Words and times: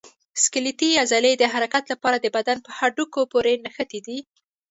سکلیټي 0.43 0.89
عضلې 1.03 1.33
د 1.37 1.43
حرکت 1.53 1.83
لپاره 1.93 2.17
د 2.19 2.27
بدن 2.35 2.57
په 2.65 2.69
هډوکو 2.77 3.19
پورې 3.31 3.53
نښتي 3.63 3.99
دي. 4.07 4.19